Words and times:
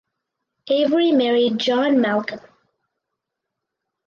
Avery 0.67 1.11
married 1.11 1.59
John 1.59 2.01
Malcolm. 2.01 2.39